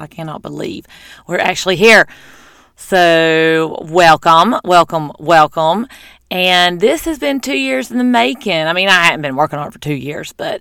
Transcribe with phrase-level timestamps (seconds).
[0.00, 0.86] I cannot believe
[1.26, 2.06] we're actually here.
[2.76, 5.86] So, welcome, welcome, welcome.
[6.30, 8.52] And this has been two years in the making.
[8.66, 10.60] I mean, I haven't been working on it for two years, but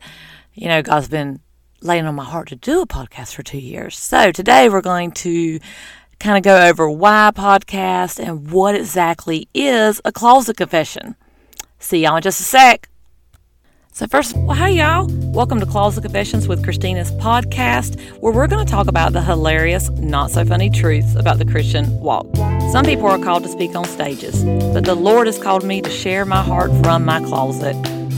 [0.54, 1.40] you know, God's been
[1.82, 3.98] laying on my heart to do a podcast for two years.
[3.98, 5.60] So, today we're going to
[6.20, 11.16] kind of go over why podcast and what exactly is a closet confession.
[11.80, 12.91] See y'all in just a sec.
[13.94, 15.06] So, first, well, hi, y'all.
[15.34, 19.90] Welcome to Closet Confessions with Christina's podcast, where we're going to talk about the hilarious,
[19.90, 22.26] not so funny truths about the Christian walk.
[22.72, 25.90] Some people are called to speak on stages, but the Lord has called me to
[25.90, 27.76] share my heart from my closet.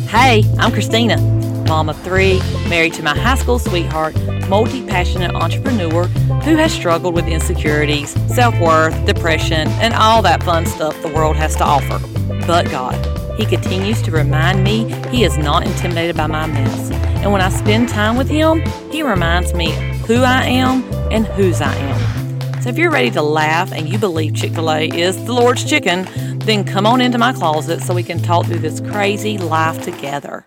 [0.09, 1.20] Hey, I'm Christina,
[1.67, 4.15] mom of three, married to my high school sweetheart,
[4.48, 6.05] multi passionate entrepreneur
[6.43, 11.35] who has struggled with insecurities, self worth, depression, and all that fun stuff the world
[11.35, 11.99] has to offer.
[12.45, 13.23] But God.
[13.37, 16.91] He continues to remind me he is not intimidated by my mess.
[16.91, 18.61] And when I spend time with him,
[18.91, 19.71] he reminds me
[20.05, 22.61] who I am and whose I am.
[22.61, 25.63] So if you're ready to laugh and you believe Chick fil A is the Lord's
[25.63, 26.07] chicken,
[26.40, 30.45] then come on into my closet so we can talk through this crazy life together.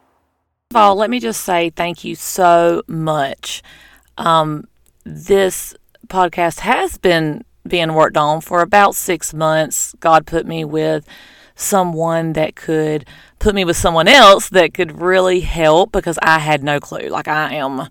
[0.70, 3.62] First of all, let me just say thank you so much.
[4.16, 4.68] Um,
[5.04, 5.74] this
[6.06, 9.94] podcast has been being worked on for about six months.
[10.00, 11.06] God put me with
[11.56, 13.06] someone that could
[13.38, 17.08] put me with someone else that could really help because I had no clue.
[17.08, 17.88] Like I am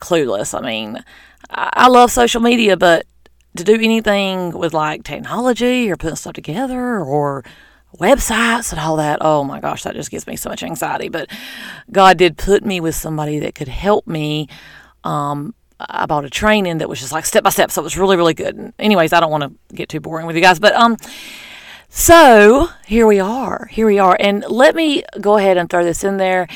[0.00, 0.56] clueless.
[0.56, 1.02] I mean,
[1.48, 3.06] I love social media, but
[3.56, 7.44] to do anything with like technology or putting stuff together or
[7.98, 11.08] websites and all that, oh my gosh, that just gives me so much anxiety.
[11.08, 11.30] But
[11.90, 14.48] God did put me with somebody that could help me.
[15.04, 17.98] Um, I bought a training that was just like step by step, so it was
[17.98, 18.56] really, really good.
[18.56, 20.96] And anyways, I don't want to get too boring with you guys, but um,
[21.96, 23.70] so here we are.
[23.70, 24.18] Here we are.
[24.20, 26.46] And let me go ahead and throw this in there.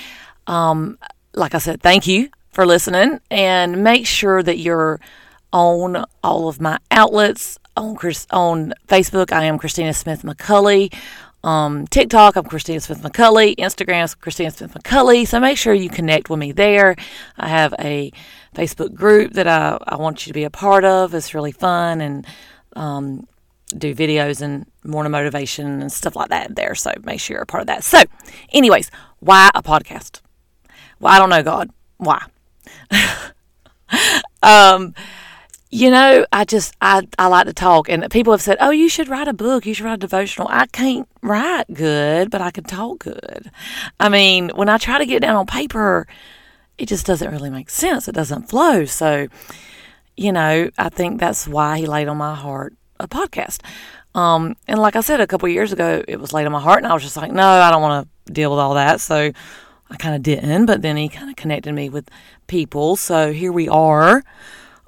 [0.47, 0.99] Um,
[1.35, 5.01] like I said, thank you for listening and make sure that you're
[5.51, 9.33] on all of my outlets on Chris, on Facebook.
[9.33, 10.93] I am Christina Smith McCulley.
[11.43, 13.57] Um, TikTok, I'm Christina Smith McCulley.
[13.57, 15.27] Instagram Christina Smith McCulley.
[15.27, 16.97] So make sure you connect with me there.
[17.39, 18.13] I have a
[18.55, 21.15] Facebook group that I, I want you to be a part of.
[21.15, 22.27] It's really fun and
[22.77, 23.27] um,
[23.77, 26.75] do videos and more motivation and stuff like that there.
[26.75, 27.85] So make sure you're a part of that.
[27.85, 28.03] So,
[28.53, 30.21] anyways, why a podcast?
[30.99, 31.71] Well, I don't know, God.
[31.99, 32.25] Why?
[34.43, 34.95] um,
[35.71, 38.89] you know, I just I, I like to talk and people have said, Oh, you
[38.89, 40.49] should write a book, you should write a devotional.
[40.51, 43.51] I can't write good, but I can talk good.
[43.99, 46.07] I mean, when I try to get down on paper,
[46.77, 48.09] it just doesn't really make sense.
[48.09, 48.85] It doesn't flow.
[48.85, 49.29] So,
[50.17, 53.61] you know, I think that's why he laid on my heart a podcast.
[54.15, 56.83] Um, and like I said, a couple years ago, it was laid on my heart,
[56.83, 59.01] and I was just like, no, I don't want to deal with all that.
[59.01, 59.33] So
[59.91, 60.67] I kind of didn't.
[60.67, 62.09] But then he kind of connected me with
[62.47, 62.97] people.
[62.97, 64.23] So here we are.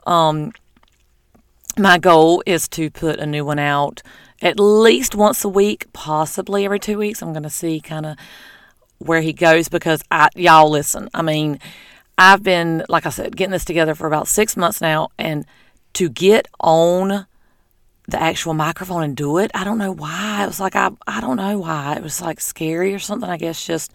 [0.06, 0.52] Um,
[1.78, 4.02] my goal is to put a new one out
[4.40, 7.22] at least once a week, possibly every two weeks.
[7.22, 8.16] I'm going to see kind of
[8.98, 11.08] where he goes because I, y'all listen.
[11.14, 11.58] I mean,
[12.18, 15.46] I've been, like I said, getting this together for about six months now, and
[15.94, 17.26] to get on
[18.08, 19.50] the actual microphone and do it.
[19.54, 20.42] I don't know why.
[20.42, 21.94] It was like I I don't know why.
[21.96, 23.30] It was like scary or something.
[23.30, 23.92] I guess just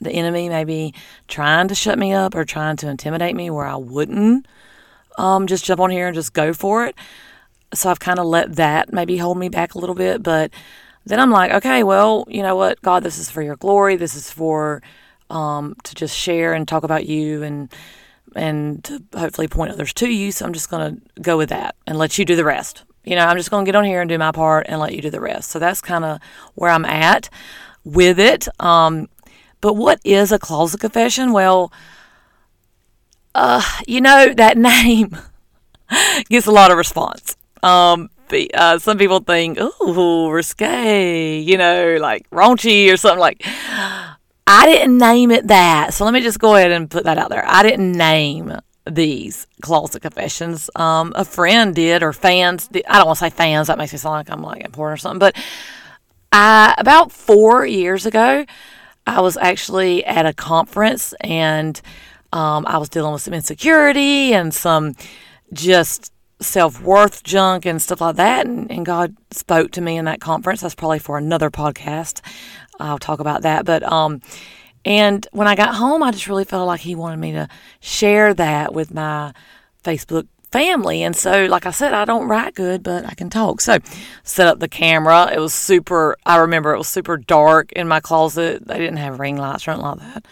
[0.00, 0.94] the enemy maybe
[1.28, 4.46] trying to shut me up or trying to intimidate me where I wouldn't
[5.18, 6.94] um, just jump on here and just go for it.
[7.74, 10.22] So I've kind of let that maybe hold me back a little bit.
[10.22, 10.52] But
[11.04, 13.96] then I'm like, okay, well, you know what, God, this is for your glory.
[13.96, 14.82] This is for
[15.28, 17.72] um, to just share and talk about you and
[18.36, 20.30] and to hopefully point others to you.
[20.30, 23.16] So I'm just going to go with that and let you do the rest you
[23.16, 25.02] know, I'm just going to get on here and do my part and let you
[25.02, 25.50] do the rest.
[25.50, 26.20] So that's kind of
[26.54, 27.30] where I'm at
[27.84, 28.48] with it.
[28.60, 29.08] Um,
[29.60, 31.32] but what is a closet confession?
[31.32, 31.72] Well,
[33.34, 35.16] uh, you know, that name
[36.28, 37.36] gets a lot of response.
[37.62, 38.10] Um,
[38.54, 43.44] uh, some people think, oh, risque, you know, like raunchy or something like.
[44.46, 45.94] I didn't name it that.
[45.94, 47.44] So let me just go ahead and put that out there.
[47.46, 50.70] I didn't name these closet confessions.
[50.74, 52.68] Um, a friend did, or fans.
[52.68, 52.84] Did.
[52.86, 53.68] I don't want to say fans.
[53.68, 55.18] That makes me sound like I'm like important or something.
[55.18, 55.36] But
[56.32, 58.44] I about four years ago,
[59.06, 61.80] I was actually at a conference and
[62.32, 64.94] um, I was dealing with some insecurity and some
[65.52, 68.46] just self worth junk and stuff like that.
[68.46, 70.60] And, and, God spoke to me in that conference.
[70.60, 72.20] That's probably for another podcast.
[72.78, 73.64] I'll talk about that.
[73.64, 74.20] But um,
[74.84, 77.48] and when I got home, I just really felt like he wanted me to
[77.80, 79.32] share that with my
[79.84, 81.02] Facebook family.
[81.02, 83.60] And so, like I said, I don't write good, but I can talk.
[83.60, 83.78] So,
[84.22, 85.30] set up the camera.
[85.32, 88.66] It was super, I remember it was super dark in my closet.
[88.66, 90.26] They didn't have ring lights or anything like that.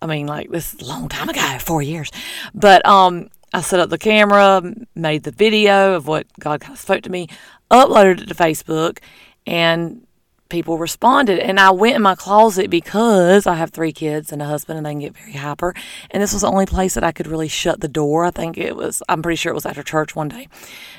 [0.00, 2.10] I mean, like this long time ago, four years.
[2.54, 4.62] But um, I set up the camera,
[4.94, 7.28] made the video of what God kind of spoke to me,
[7.70, 8.98] uploaded it to Facebook,
[9.46, 10.05] and
[10.48, 11.38] people responded.
[11.38, 14.86] And I went in my closet because I have three kids and a husband, and
[14.86, 15.74] they can get very hyper.
[16.10, 18.24] And this was the only place that I could really shut the door.
[18.24, 20.48] I think it was, I'm pretty sure it was after church one day.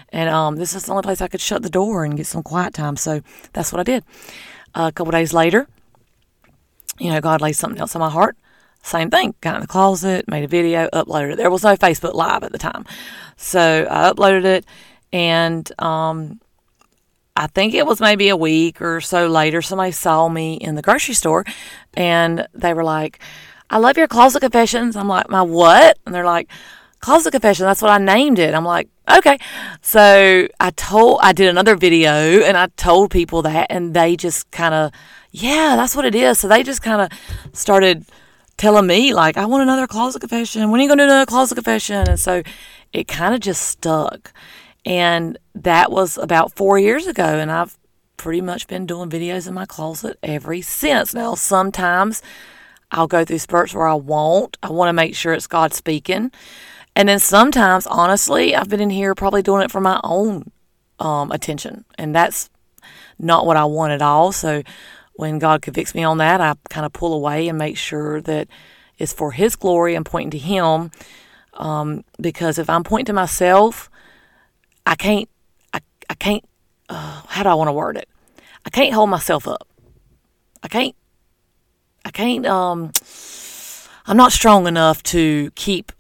[0.10, 2.44] And um, this is the only place I could shut the door and get some
[2.44, 2.96] quiet time.
[2.96, 3.22] So
[3.54, 4.04] that's what I did.
[4.76, 5.68] Uh, a couple days later,
[7.00, 8.38] you know, God laid something else on my heart.
[8.84, 9.36] Same thing.
[9.42, 11.38] Got in the closet, made a video, uploaded it.
[11.38, 12.86] There was no Facebook Live at the time.
[13.36, 14.66] So I uploaded it
[15.12, 16.40] and um,
[17.38, 20.82] I think it was maybe a week or so later, somebody saw me in the
[20.82, 21.46] grocery store
[21.94, 23.20] and they were like,
[23.70, 24.96] I love your closet confessions.
[24.96, 26.00] I'm like, my what?
[26.06, 26.50] And they're like,
[27.00, 27.68] closet confession.
[27.68, 28.56] That's what I named it.
[28.56, 29.38] I'm like, okay.
[29.84, 34.50] So I told, I did another video and I told people that and they just
[34.50, 34.92] kind of,
[35.30, 36.40] yeah, that's what it is.
[36.40, 38.06] So they just kind of started
[38.58, 40.72] telling me like, I want another closet confession.
[40.72, 42.08] When are you going to do another closet confession?
[42.08, 42.42] And so
[42.94, 44.34] it kind of just stuck.
[44.88, 47.26] And that was about four years ago.
[47.26, 47.78] And I've
[48.16, 51.14] pretty much been doing videos in my closet ever since.
[51.14, 52.22] Now, sometimes
[52.90, 54.56] I'll go through spurts where I won't.
[54.64, 56.32] I want to make sure it's God speaking.
[56.96, 60.52] And then sometimes, honestly, I've been in here probably doing it for my own
[61.00, 61.84] um, attention.
[61.98, 62.50] And that's
[63.20, 64.32] not what I want at all.
[64.32, 64.64] So
[65.16, 68.48] when God convicts me on that, I kind of pull away and make sure that
[68.98, 70.92] it's for His glory and pointing to Him.
[71.56, 73.90] Um, because if I'm pointing to myself,
[74.88, 75.28] I can't,
[75.74, 76.46] I, I can't,
[76.88, 78.08] uh, how do I want to word it?
[78.66, 79.68] I can't hold myself up.
[80.64, 80.96] I can't,
[82.06, 82.94] I can't, um,
[84.06, 85.92] I'm not strong enough to keep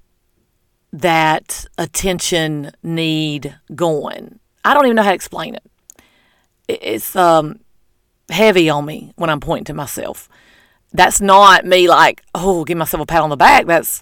[0.93, 4.39] that attention need going.
[4.63, 5.63] I don't even know how to explain it.
[6.69, 7.59] It's, um,
[8.29, 10.29] heavy on me when I'm pointing to myself.
[10.93, 13.65] That's not me like, oh, give myself a pat on the back.
[13.65, 14.01] That's,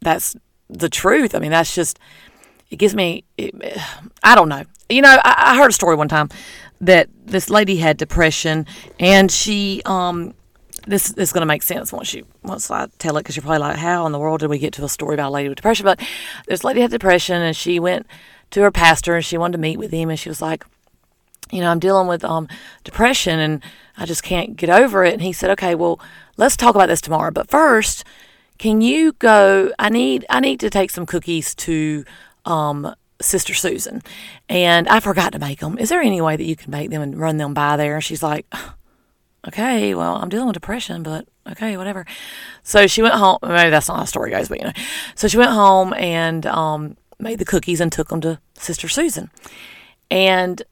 [0.00, 0.34] that's
[0.68, 1.36] the truth.
[1.36, 2.00] I mean, that's just,
[2.70, 3.54] it gives me, it,
[4.22, 4.64] I don't know.
[4.88, 6.28] You know, I, I, heard a story one time
[6.80, 8.66] that this lady had depression
[9.00, 10.34] and she, um,
[10.86, 13.42] this, this is going to make sense once you once I tell it because you're
[13.42, 15.48] probably like, how in the world did we get to a story about a lady
[15.48, 15.84] with depression?
[15.84, 16.00] But
[16.46, 18.06] this lady had depression and she went
[18.50, 20.64] to her pastor and she wanted to meet with him and she was like,
[21.50, 22.48] you know, I'm dealing with um,
[22.82, 23.62] depression and
[23.96, 25.12] I just can't get over it.
[25.12, 26.00] And he said, okay, well,
[26.36, 27.30] let's talk about this tomorrow.
[27.30, 28.04] But first,
[28.58, 29.72] can you go?
[29.78, 32.04] I need I need to take some cookies to
[32.44, 34.02] um, Sister Susan,
[34.48, 35.78] and I forgot to make them.
[35.78, 37.94] Is there any way that you can make them and run them by there?
[37.94, 38.46] And she's like,
[39.48, 42.06] okay, well, I'm dealing with depression, but okay, whatever.
[42.62, 43.38] So she went home.
[43.42, 44.72] Maybe that's not how the story goes, but you know.
[45.14, 49.30] So she went home and um, made the cookies and took them to Sister Susan.
[50.10, 50.62] And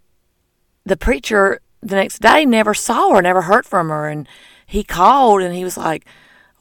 [0.84, 4.08] the preacher the next day never saw her, never heard from her.
[4.08, 4.28] And
[4.66, 6.06] he called and he was like,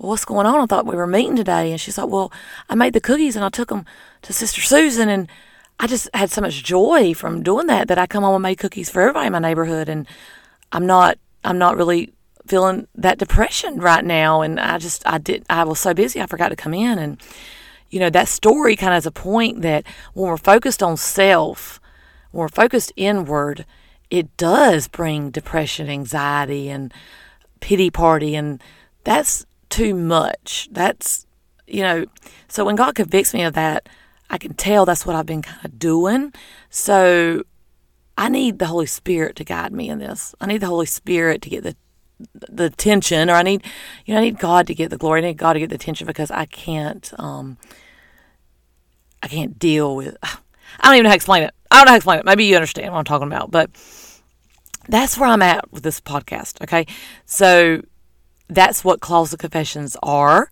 [0.01, 0.59] what's going on?
[0.59, 1.71] I thought we were meeting today.
[1.71, 2.31] And she's like, well,
[2.69, 3.85] I made the cookies and I took them
[4.23, 5.09] to Sister Susan.
[5.09, 5.29] And
[5.79, 8.57] I just had so much joy from doing that that I come home and made
[8.57, 9.89] cookies for everybody in my neighborhood.
[9.89, 10.07] And
[10.71, 12.13] I'm not, I'm not really
[12.47, 14.41] feeling that depression right now.
[14.41, 16.97] And I just, I did, I was so busy, I forgot to come in.
[16.97, 17.21] And,
[17.89, 21.79] you know, that story kind of has a point that when we're focused on self,
[22.31, 23.65] when we're focused inward,
[24.09, 26.93] it does bring depression, anxiety, and
[27.59, 28.35] pity party.
[28.35, 28.61] And
[29.03, 30.69] that's too much.
[30.71, 31.25] That's,
[31.65, 32.05] you know,
[32.47, 33.89] so when God convicts me of that,
[34.29, 36.33] I can tell that's what I've been kind of doing.
[36.69, 37.43] So
[38.17, 40.35] I need the Holy Spirit to guide me in this.
[40.39, 41.75] I need the Holy Spirit to get the
[42.33, 43.63] the tension or I need,
[44.05, 45.21] you know, I need God to get the glory.
[45.21, 47.57] I need God to get the tension because I can't, um,
[49.23, 50.17] I can't deal with.
[50.23, 50.37] I
[50.83, 51.53] don't even know how to explain it.
[51.71, 52.25] I don't know how to explain it.
[52.25, 53.71] Maybe you understand what I'm talking about, but
[54.87, 56.61] that's where I'm at with this podcast.
[56.61, 56.85] Okay,
[57.25, 57.81] so
[58.51, 60.51] that's what closet confessions are,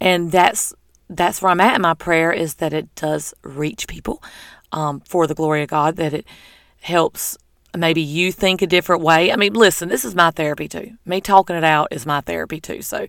[0.00, 0.74] and that's
[1.08, 1.80] that's where I'm at.
[1.80, 4.20] my prayer is that it does reach people
[4.72, 5.96] um, for the glory of God.
[5.96, 6.26] That it
[6.80, 7.36] helps
[7.76, 9.30] maybe you think a different way.
[9.30, 10.96] I mean, listen, this is my therapy too.
[11.04, 12.80] Me talking it out is my therapy too.
[12.80, 13.06] So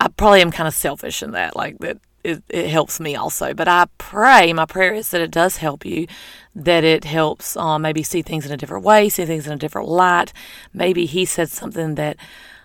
[0.00, 1.98] I probably am kind of selfish in that, like that.
[2.24, 4.52] It, it helps me also, but I pray.
[4.52, 6.06] My prayer is that it does help you,
[6.54, 9.56] that it helps um, maybe see things in a different way, see things in a
[9.56, 10.32] different light.
[10.72, 12.16] Maybe he said something that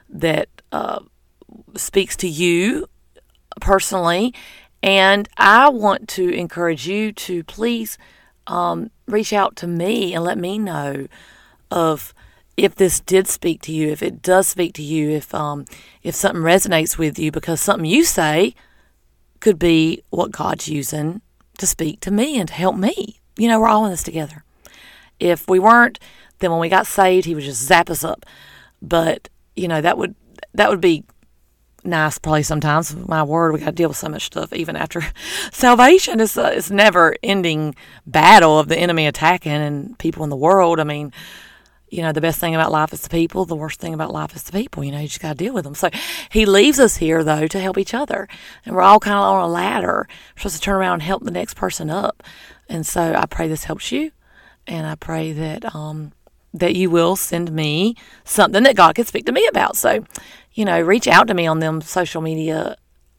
[0.10, 1.00] that uh,
[1.76, 2.88] speaks to you
[3.60, 4.34] personally.
[4.84, 7.98] And I want to encourage you to please
[8.46, 11.08] um, reach out to me and let me know
[11.72, 12.14] of
[12.56, 15.66] if this did speak to you, if it does speak to you, if um,
[16.02, 18.56] if something resonates with you, because something you say
[19.40, 21.22] could be what God's using
[21.60, 23.20] to speak to me and to help me.
[23.38, 24.44] You know, we're all in this together.
[25.20, 26.00] If we weren't,
[26.40, 28.26] then when we got saved, He would just zap us up.
[28.82, 30.16] But you know that would
[30.54, 31.04] that would be
[31.84, 32.96] nice place sometimes.
[32.96, 35.02] My word, we got to deal with so much stuff even after
[35.52, 36.20] salvation.
[36.20, 40.80] It's a, it's never ending battle of the enemy attacking and people in the world.
[40.80, 41.14] I mean,
[41.90, 43.46] you know, the best thing about life is the people.
[43.46, 44.84] The worst thing about life is the people.
[44.84, 45.76] You know, you just got to deal with them.
[45.76, 45.90] So
[46.30, 48.28] he leaves us here, though, to help each other.
[48.66, 50.08] And we're all kind of on a ladder.
[50.10, 52.24] We're supposed to turn around and help the next person up.
[52.68, 54.12] And so I pray this helps you.
[54.66, 56.12] And I pray that, um,
[56.60, 59.76] that you will send me something that God can speak to me about.
[59.76, 60.04] So,
[60.54, 62.76] you know, reach out to me on them social media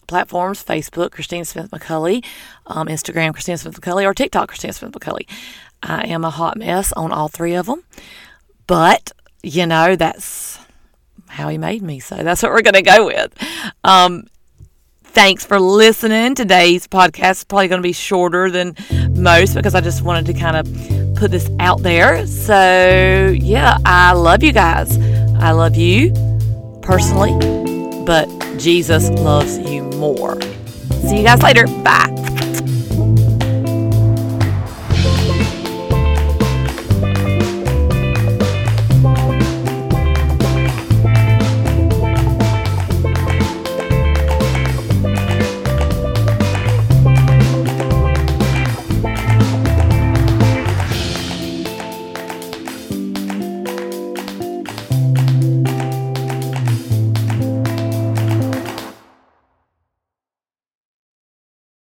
[0.06, 2.24] platforms Facebook, Christina Smith McCulley,
[2.66, 5.28] um, Instagram, Christina Smith McCulley, or TikTok, Christina Smith McCulley.
[5.82, 7.84] I am a hot mess on all three of them.
[8.66, 10.58] But, you know, that's
[11.28, 12.00] how he made me.
[12.00, 13.32] So that's what we're going to go with.
[13.84, 14.24] Um,
[15.18, 16.36] thanks for listening.
[16.36, 18.76] Today's podcast is probably going to be shorter than
[19.10, 22.24] most because I just wanted to kind of put this out there.
[22.24, 24.96] So, yeah, I love you guys.
[25.40, 26.12] I love you
[26.82, 27.32] personally,
[28.04, 30.40] but Jesus loves you more.
[31.08, 31.66] See you guys later.
[31.66, 32.17] Bye.